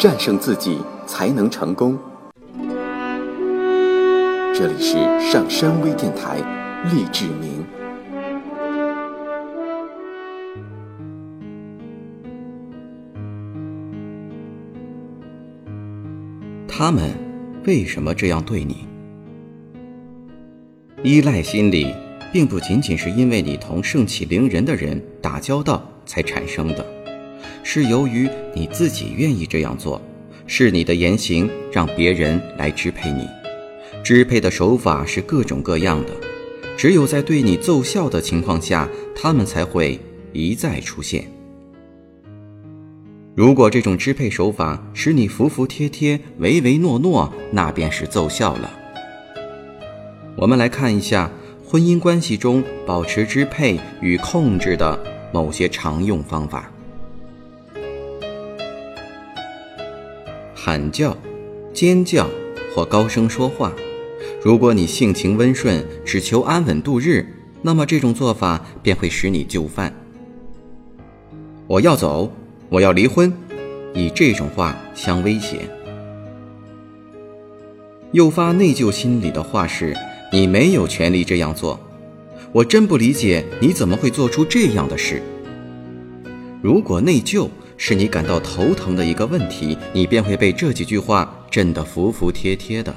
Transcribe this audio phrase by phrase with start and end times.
[0.00, 1.98] 战胜自己才能成功。
[4.54, 6.38] 这里是上山微电台，
[6.90, 7.62] 励志明。
[16.66, 17.10] 他们
[17.66, 18.88] 为什么这样对你？
[21.02, 21.94] 依赖心理
[22.32, 26.86] 并不仅仅是因为你同盛气凌人的人打交道才产生的，
[27.72, 30.02] 是由于你自己愿意这样做，
[30.44, 33.24] 是你的言行让别人来支配你，
[34.02, 36.10] 支配的手法是各种各样的，
[36.76, 40.00] 只有在对你奏效的情况下，他们才会
[40.32, 41.30] 一再出现。
[43.36, 48.68] 如果这种支配手法使你服服帖帖、唯唯诺诺，那便是奏效了。
[50.34, 51.30] 我们来看一下
[51.64, 55.00] 婚姻关系中保持支配与控制的
[55.32, 56.68] 某些常用方法：
[60.62, 61.16] 喊叫、
[61.72, 62.28] 尖叫
[62.74, 63.72] 或高声说话。
[64.42, 67.24] 如果你性情温顺，只求安稳度日，
[67.62, 69.90] 那么这种做法便会使你就范。
[71.66, 72.30] 我要走。
[72.68, 73.32] 我要离婚，
[73.94, 75.68] 以这种话相威胁，
[78.12, 79.96] 诱发内疚心理的话是：
[80.30, 81.80] 你没有权利这样做。
[82.52, 85.20] 我真不理解你怎么会做出这样的事。
[86.62, 87.48] 如果内疚
[87.82, 92.94] 是你感到头疼的一个问题，你便会被这几句话震得服服帖帖的，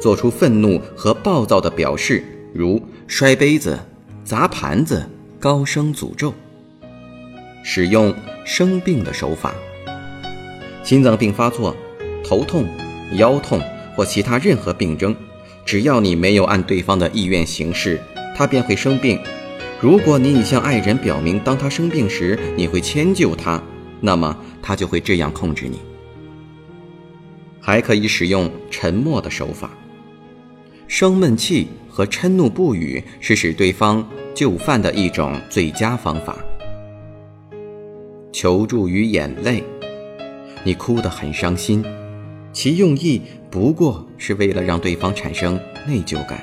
[0.00, 3.78] 做出愤怒和暴躁的表示，如摔杯子、
[4.24, 5.06] 砸盘子、
[5.38, 6.32] 高声诅咒。
[7.62, 8.14] 使用
[8.46, 9.54] 生病的手法，
[10.82, 11.76] 心脏病发作、
[12.24, 12.66] 头痛、
[13.12, 13.60] 腰痛
[13.94, 15.14] 或其他任何病症，
[15.66, 18.00] 只要你没有按对方的意愿行事，
[18.34, 19.20] 他便会生病。
[19.80, 23.62] 如果你已向爱人表明，当他生病时你会迁就他，
[23.98, 25.78] 那么他就会这样控制你。
[27.58, 29.70] 还可以使用沉默的手法，
[30.86, 36.36] 生闷气和嗔怒不语是使对方就范的一种最佳方法。
[38.32, 39.64] 求助于眼泪，
[40.62, 41.82] 你哭得很伤心，
[42.52, 45.58] 其用意不过是为了让对方产生
[45.88, 46.38] 内疚感。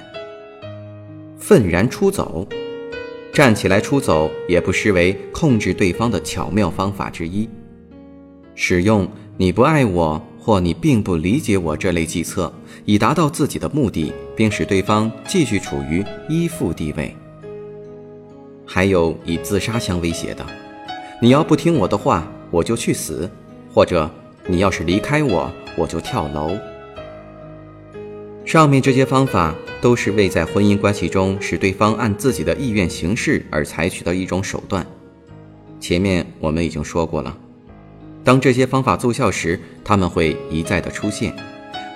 [1.37, 2.47] 愤然出走，
[3.37, 7.47] 站起来出走也不失为控制对方的巧妙方法之一。
[8.55, 12.51] 使用“你不爱我”或“你并不理解我”这类计策，
[12.83, 17.15] 以达到自己的目的，并使对方继续处于依附地位。
[18.65, 20.43] 还有以自杀相威胁的。
[21.21, 23.29] 你要不听我的话，我就去死；
[23.71, 24.09] 或者
[24.47, 26.57] 你要是离开我，我就跳楼。
[28.47, 34.87] 上面这些方法都是为在婚姻关系中使对方按自己的意愿行事而采取的一种手段。
[35.81, 37.37] 前面我们已经说过了，
[38.23, 41.35] 当这些方法奏效时，他们会一再的出现。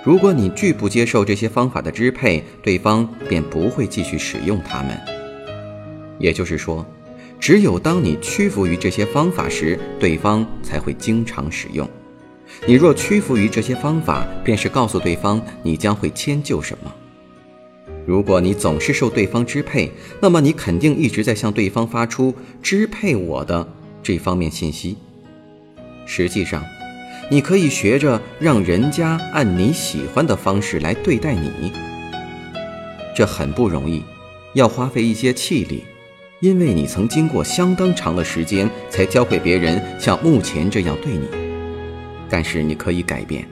[0.04, 5.00] 如果你拒不接受这些方法的支配，对方便不会继续使用它们。
[6.18, 6.86] 也就是说。
[7.40, 11.88] 只有当你屈服于这些方法时，对方才会经常使用。
[12.64, 16.92] 你若屈服于这些方法，便是告诉对方你将会迁就什么。
[18.06, 19.90] 如果你总是受对方支配，
[20.20, 23.66] 那么你肯定一直在向对方发出支配我的
[24.00, 24.96] 这方面信息。
[26.06, 26.64] 实际上，
[27.28, 31.72] 你可以学着让人家按你喜欢的方式来对待你。
[33.14, 34.04] 这很不容易，
[34.54, 35.82] 要花费一些气力。
[36.40, 41.28] 因为你曾经过相当长的时间才教会别人像目前这样对你，
[42.32, 43.46] 但是你可以改变，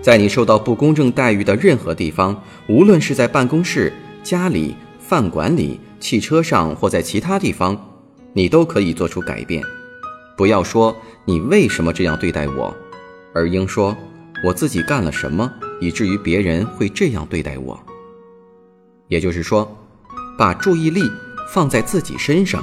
[0.00, 7.76] 在你受到不公正待遇的任何地方，无论是在办公室、家里、饭馆里、汽车上或在其他地方，
[8.32, 9.60] 你都可以做出改变。
[10.36, 12.72] 不要说你为什么这样对待我，
[13.34, 13.96] 而应说
[14.44, 17.76] 我自己干了什么，以至于别人会这样对待我。
[19.08, 19.76] 也就是说，
[20.38, 21.02] 把注意力。
[21.48, 22.60] 放在自己身上，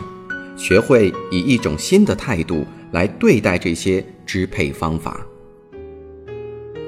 [0.57, 5.25] 学会以一种新的态度来对待这些支配方法。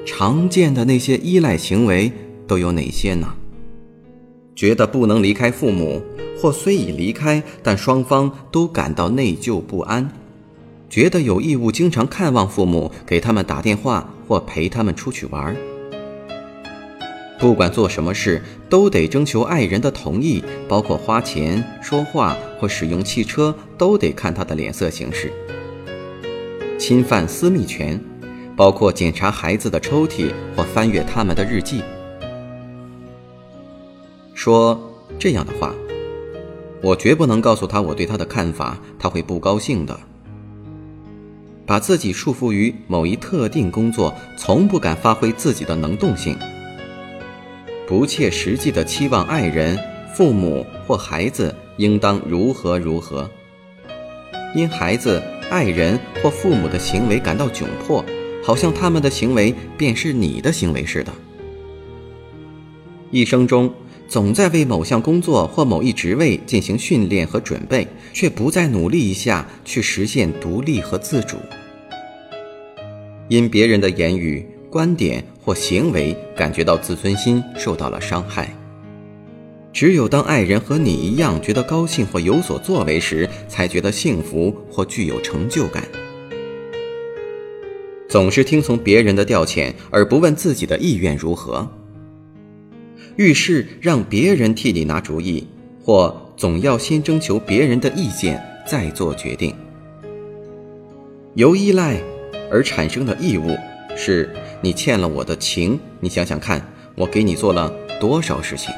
[0.06, 2.10] 常见的那些依赖行为
[2.46, 3.34] 都有哪些呢？
[4.54, 6.00] 觉得不能离开父母，
[6.38, 10.08] 或虽已离开，但双方都感到内疚不安；
[10.88, 15.54] 觉得有义务经常看望父母，给他们打电话或陪他们出去玩。
[17.38, 25.30] 不管做什么事，都得征求爱人的同意，包括花钱、说话或使用汽车，都得看他的脸色行事。
[26.78, 28.00] 侵犯私密权，
[28.56, 31.82] 包括检查孩子的抽屉或翻阅他们的日记。
[34.34, 34.80] 说
[35.18, 35.74] 这样的话，
[36.82, 39.98] 我绝不能告诉他我对他的看法，他会不高兴的。
[41.66, 46.38] 把自己束缚于某一特定工作，从不敢发挥自己的能动性。
[47.88, 49.78] 不切实际的期望爱人、
[50.14, 53.28] 父母或孩子应当如何如何，
[54.54, 55.20] 因孩子、
[55.50, 58.04] 爱人或父母的行为感到窘迫，
[58.46, 61.12] 好像他们的行为便是你的行为似的。
[63.10, 63.74] 一生中
[64.06, 71.38] 总在为某项工作或某一职位进行训练和准备，却不再努力一下去实现独立和自主，
[73.28, 74.46] 因别人的言语。
[74.70, 78.54] 观点或行为感觉到自尊心受到了伤害。
[79.72, 85.82] 只有当爱人和你一样觉得高兴或有所作为时，才觉得幸福或具有成就感。
[88.16, 91.70] 总是听从别人的调遣，而不问自己的意愿如何。
[93.16, 95.46] 遇事让别人替你拿主意，
[95.82, 99.54] 或总要先征求别人的意见再做决定。
[101.34, 102.00] 由依赖
[102.50, 103.54] 而产生的义务
[103.94, 104.30] 是。
[104.62, 107.70] 你欠了我的情，你想想看，我给你做了
[108.00, 108.72] 多少事情？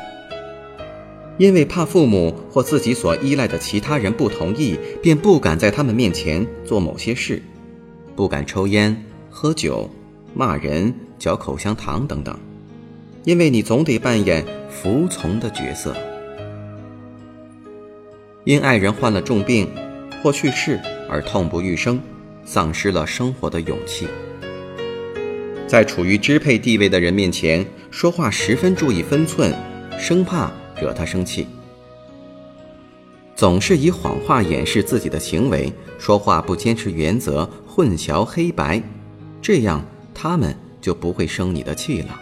[1.37, 7.40] 因为怕父母或自己所依赖的其他人不同意，便不敢在他们面前做某些事，
[8.17, 9.05] 不敢抽烟、
[9.40, 9.88] 喝酒、
[10.35, 12.37] 骂人、嚼口香糖等等。
[13.23, 15.94] 因为你总得扮演服从的角色。
[18.43, 19.70] 因爱人患了重病
[20.20, 22.00] 或去世而痛不欲生，
[22.44, 24.08] 丧失了生活的勇气。
[25.69, 29.55] 在处于支配地位的人面前说话十分注意分寸，
[30.00, 30.50] 生怕
[30.81, 31.46] 惹他生气。
[33.37, 38.82] 总是以谎话掩饰自己的行为，说话不坚持原则，混淆黑白，
[39.40, 42.19] 这样他们就不会生你的气了。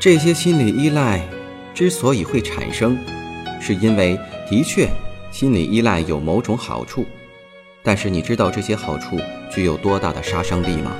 [0.00, 1.26] 这些心理依赖
[1.72, 2.96] 之所以会产生，
[3.60, 4.18] 是因为
[4.48, 4.88] 的确
[5.32, 7.04] 心理依赖有某种好处，
[7.82, 9.18] 但是你知道这些好处
[9.50, 10.96] 具有多大的杀伤力吗？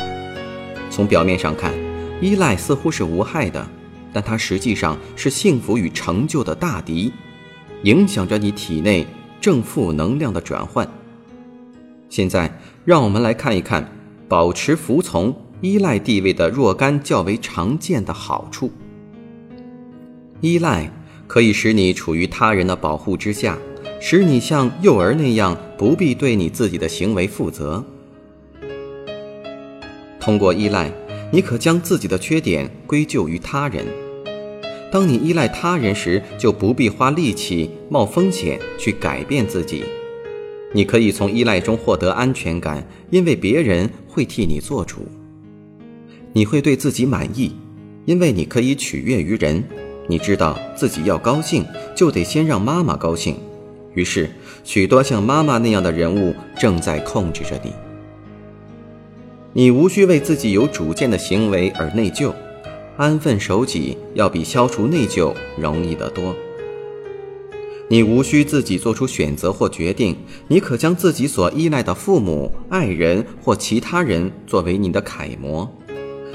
[0.91, 1.73] 从表面上看，
[2.20, 3.67] 依赖似乎是无害的，
[4.12, 7.12] 但它实际上是幸福与成就的大敌，
[7.82, 9.06] 影响着你体内
[9.41, 10.88] 正负能量的转换。
[12.08, 13.90] 现在，让我们来看一看
[14.28, 18.70] 保持服从依赖地位的若干较为常见的好处。
[20.40, 20.92] 依赖
[21.26, 23.58] 可以使你处于他人的保护之下，
[24.00, 27.84] 使你像幼儿那样不必对你自己的行为负责。
[30.20, 30.92] 通过依赖，
[31.32, 33.86] 你可将自己的缺点归咎于他人。
[34.92, 39.82] 当你依赖他人时，就不必花力气、冒风险去改变自己。
[40.74, 45.06] 你可以从依赖中获得安全感，因为别人会替你做主。
[46.32, 47.54] 你会对自己满意，
[48.06, 49.62] 因为你可以取悦于人。
[50.08, 53.36] 你知道自己要高兴，就得先让妈妈高兴。
[53.94, 54.28] 于是，
[54.64, 57.72] 许多像妈妈那样的人物正在控制着你。
[59.52, 62.34] 你无需为自己有主见的行为而内疚，
[62.96, 66.34] 安分守己要比消除内疚容易得多。
[67.94, 70.17] 你无需自己做出选择或决定，
[70.49, 75.73] 你可将自己所依赖的父母、爱人或其他人作为你的楷模。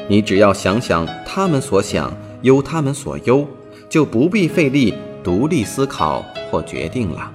[0.07, 3.45] 你只要想想他们所想，忧他们所忧，
[3.89, 7.29] 就不必费力独立思考或决定了。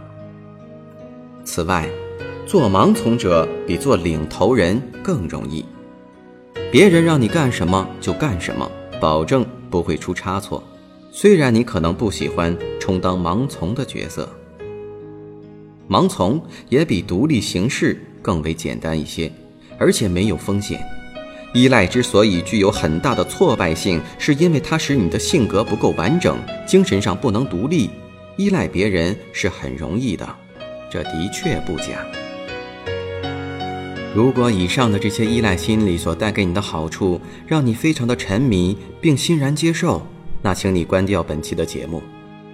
[1.44, 1.86] 此外，
[2.46, 5.62] 做盲从者比做领头人更容易。
[6.72, 8.66] 别人让你干什么就干什么，
[8.98, 10.64] 保证不会出差错。
[11.16, 14.28] 虽然你可能不喜欢充当盲从的角色，
[15.88, 19.30] 盲从也比独立行事更为简单一些，
[19.78, 20.84] 而且没有风险。
[21.54, 27.90] 依赖之所以具有很大的挫败性，是因为它使你的性格不够完整，精神上不能独立。
[28.36, 30.28] 依赖别人是很容易的，
[30.90, 32.04] 这的确不假。
[34.12, 40.04] 如果以上的这些依赖心理所带给你的好处让你非常的沉迷并欣然接受，
[40.44, 42.02] 那请你关掉本期的节目。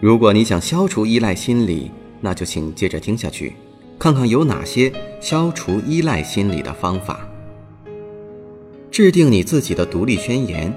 [0.01, 3.53] 如果你想消除依赖心理，那就请接着听下去，
[3.99, 7.29] 看看有哪些消除依赖心理的方法。
[8.93, 10.73] 制定你自己的独立宣言，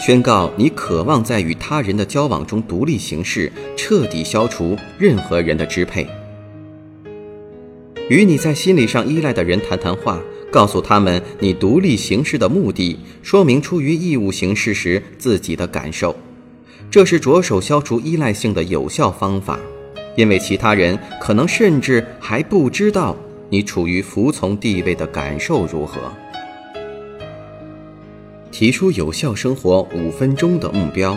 [0.00, 6.08] 宣告你渴望在与他人的交往中独立行事，彻底消除任何人的支配。
[8.08, 16.16] 与你在心理上依赖的人谈谈话，告诉他们你独立行事的目的，说明出于义务行事时自己的感受，
[16.90, 19.58] 这是着手消除依赖性的有效方法。
[20.16, 23.14] 因为其他人可能甚至还不知道
[23.48, 26.00] 你处于服从地位的感受如何。
[28.50, 31.16] 提出有效生活五分钟的目标，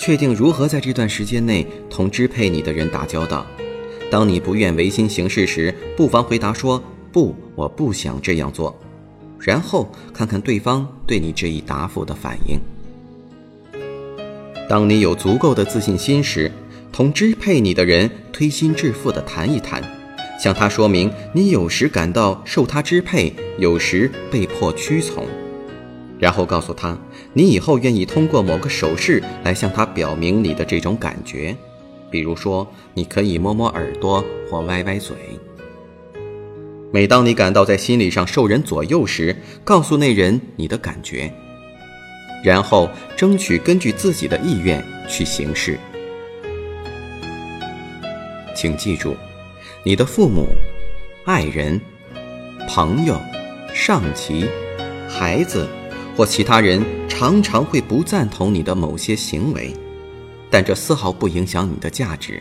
[0.00, 3.46] 确定如何在这段时间内同支配你的人打交道。
[4.10, 8.76] 当你不愿违心行事时，不妨回答说：“不，我不想这样做，
[9.38, 12.58] 然后看看对方对你这一答复的反应。
[14.68, 16.50] 当你有足够的自信心时，
[16.92, 19.82] 同支配你的人推心置腹地谈一谈，
[20.40, 25.24] 向他说明你有时感到受他支配，有时被迫屈从，
[26.18, 26.98] 然后告诉他
[27.32, 31.56] 你以后愿意通过某个手势来向他表明你的这种感觉，
[32.10, 35.14] 比如说你可以摸摸耳朵或歪歪嘴。
[36.92, 41.32] 每当你感到在心理上受人左右时，告诉那人你的感觉。
[42.46, 45.76] 然后争取根据自己的意愿去行事。
[48.54, 49.16] 请记住，
[49.82, 50.46] 你的父母、
[51.24, 51.80] 爱人、
[52.68, 53.20] 朋友、
[53.74, 54.48] 上级、
[55.08, 55.68] 孩子
[56.16, 59.74] 或其他人常常会不赞同你的某些行为，
[60.48, 62.40] 但这丝毫不影响你的价值。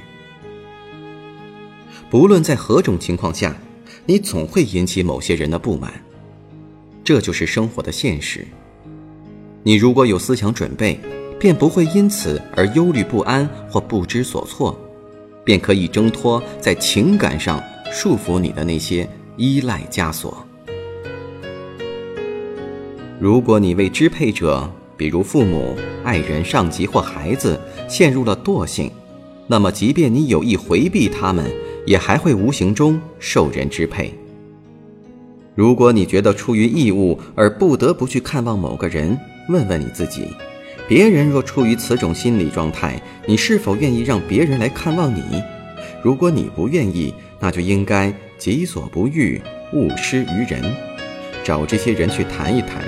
[2.11, 3.57] 不论在何种情况下，
[4.05, 5.91] 你总会引起某些人的不满，
[7.03, 8.45] 这就是生活的现实。
[9.67, 10.99] 你如果有思想准备，
[11.39, 14.77] 便不会因此而忧虑不安或不知所措，
[15.43, 17.59] 便可以挣脱在情感上
[17.91, 20.37] 束缚你的那些依赖枷锁。
[23.19, 28.91] 如果你为支配者，比如父母、爱人、上级或孩子，陷入了惰性，
[29.47, 31.43] 那么即便你有意回避他们，
[31.87, 34.13] 也还会无形中受人支配。
[35.55, 39.17] 如果你觉得出于义务而不得不去看望某个人，
[39.49, 40.35] 问问你自己：
[40.87, 45.41] 别人若处于此种心理状态，你是否愿意让别人来看望你？
[46.01, 49.41] 如果你不愿意，那就应该己所不欲，
[49.73, 50.61] 勿施于人。
[51.43, 52.83] 找这些人去谈一谈，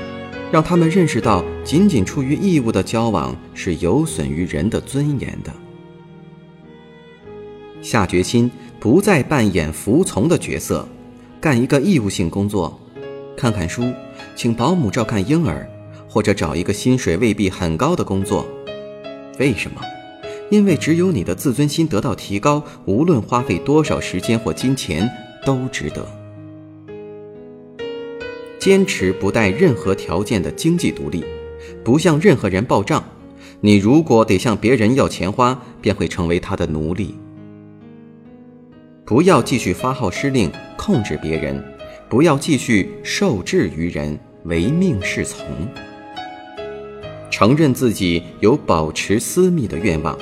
[0.52, 5.52] 让他们认识到，仅仅出于义务的交往是有损于人的尊严的。
[7.82, 8.50] 下决心
[8.80, 10.88] 不再扮演服从的角色。
[11.40, 12.80] 干一个义务性工作，
[13.38, 13.94] 看看书，
[14.36, 15.70] 请保姆照看婴儿，
[16.08, 18.48] 或者找一个薪水未必很高的工作。
[19.40, 19.82] 为什么？
[20.50, 25.10] 因为只有你的自尊心得到提高，无论花费多少时间或金钱
[25.46, 26.08] 都值得。
[28.60, 31.24] 坚持不带任何条件的经济独立，
[31.84, 33.04] 不向任何人报账。
[33.62, 37.16] 你如果得向别人要钱花，便会成为他的奴隶。
[39.06, 40.52] 不要继续发号施令。
[40.78, 41.62] 控制别人，
[42.08, 45.46] 不要继续受制于人，唯命是从。
[47.38, 50.18] 承认自己有保持私密的愿望，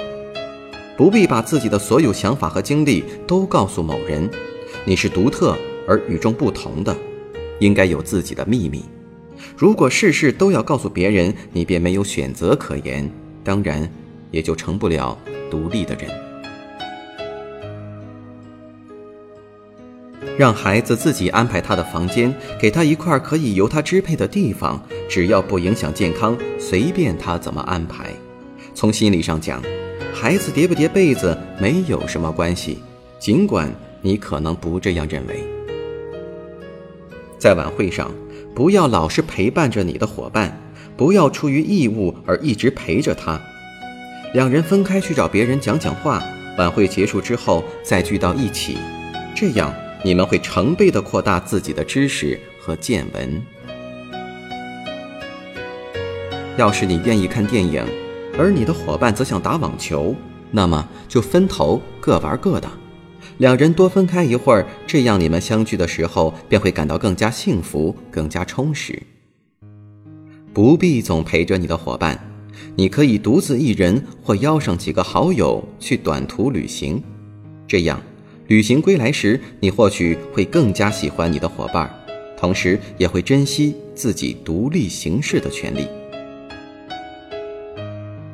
[0.98, 4.30] 不必把自己的所有想法和经历都告诉某人。
[4.84, 5.58] 你是独特
[5.88, 6.94] 而与众不同的，
[7.62, 8.84] 应该有自己的秘密。
[9.56, 13.10] 如果事事都要告诉别人，你便没有选择可言，
[13.46, 13.90] 当然
[14.30, 15.18] 也就成不了
[15.50, 16.25] 独立的人。
[20.38, 28.08] 让孩子自己安排他的房间，给他一块可以由他支配的地方，只要不影响健康，随便他怎么安排。
[28.74, 29.62] 从心理上讲，
[30.14, 32.80] 孩子叠不叠被子没有什么关系，
[33.18, 35.42] 尽管你可能不这样认为。
[37.40, 38.12] 在晚会上，
[38.54, 40.60] 不要老是陪伴着你的伙伴，
[40.98, 43.40] 不要出于义务而一直陪着他。
[44.34, 46.22] 两人分开去找别人讲讲话，
[46.58, 48.78] 晚会结束之后再聚到一起，
[49.34, 49.74] 这样。
[50.06, 53.42] 你们会成倍的扩大自己的知识和见闻。
[56.58, 57.84] 要是你愿意看电影，
[58.38, 60.16] 而你的伙伴则想打网球，
[60.52, 62.70] 那么就分头各玩各的，
[63.40, 69.02] 两人多分开一会儿，这样你们相聚的时候便会感到更加幸福、更加充实。
[70.54, 72.24] 不必总陪着你的伙伴，
[72.76, 77.02] 你可以独自一人或邀上几个好友去短途旅行，
[77.68, 78.00] 这样。
[78.48, 81.92] 旅行归来时，你或许会更加喜欢你的伙伴，
[82.38, 85.88] 同时也会珍惜自己独立行事的权利。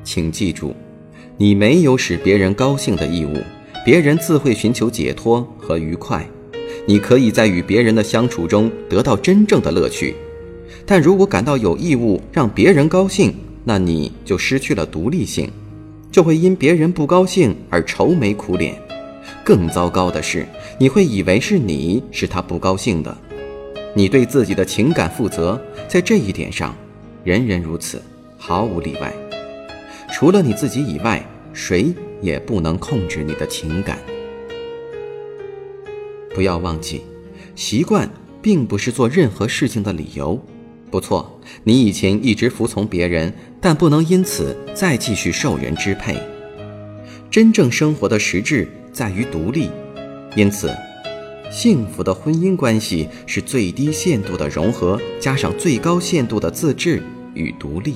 [0.04, 0.76] 请记住，
[1.38, 3.38] 你没有使别人高兴的义务，
[3.86, 6.28] 别人自会寻求解脱和愉快。
[6.86, 10.14] 你可以在与别人的相处中得到真正的乐趣，
[10.86, 15.50] 但如果感到有义务让别人高兴，那你就失去了独立性，
[16.12, 18.76] 就会因别人不高兴而愁眉苦脸。
[19.44, 23.16] 更糟糕的是，你会以为是你使他不高兴的。
[23.94, 26.76] 你对自己的情感负责，在这一点上，
[27.24, 28.02] 人人如此，
[28.38, 29.14] 毫无例外。
[30.12, 33.98] 除了你自己以外，谁也不能控制你的情感。
[36.34, 37.02] 不要忘记，
[37.56, 38.10] 习惯
[38.42, 40.40] 并不是做任何事情的理由。
[40.90, 46.18] 不错，你以前一直服从别人，但不能因此再继续受人支配。
[47.30, 48.68] 真正生活的实质。
[48.92, 49.70] 在于独立，
[50.36, 50.70] 因此，
[51.50, 57.02] 幸福的婚姻关系是最低限度的融合，加上最高限度的自治
[57.34, 57.96] 与独立。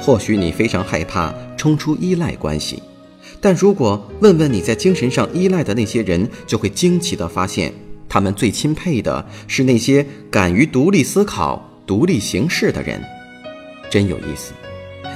[0.00, 2.82] 或许你非常害怕冲出依赖关系，
[3.40, 7.72] 但如果问问你在精神上依赖的那些人，就会惊奇地发现，
[8.08, 13.02] 他们最钦佩的是那些敢于独立思考、独立行事的人。
[13.90, 14.52] 真有意思，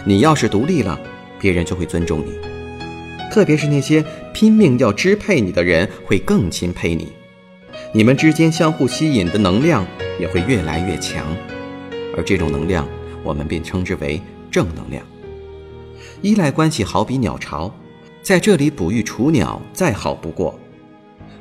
[0.04, 0.98] 你要是独立了，
[1.38, 2.49] 别人就会尊重你。
[3.30, 7.12] 特别是那些拼命要支配你的人，会更钦佩你。
[7.92, 9.86] 你们之间相互吸引的能量
[10.18, 11.24] 也会越来越强，
[12.16, 12.86] 而这种能量，
[13.22, 14.20] 我们便称之为
[14.50, 15.04] 正能量。
[16.20, 17.72] 依赖关系好比鸟巢，
[18.20, 20.58] 在这里哺育雏鸟再好不过。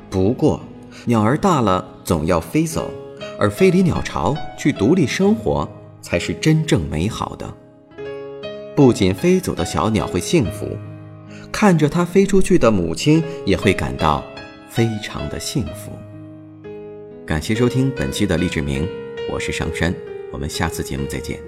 [0.08, 0.60] 不过，
[1.04, 2.90] 鸟儿大了总要飞走，
[3.38, 5.68] 而飞离鸟巢去独立生活，
[6.00, 7.52] 才是真正美好的。
[8.74, 10.68] 不仅飞走的小鸟会幸福。
[11.52, 14.24] 看着它飞出去的母亲，也会感到
[14.68, 15.92] 非常的幸福。
[17.26, 18.88] 感谢收听本期的励志明，
[19.30, 19.94] 我是上山，
[20.32, 21.38] 我们下次节目再见。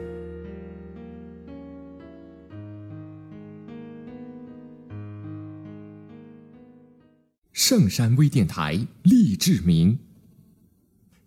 [7.53, 9.99] 上山微电台励志明。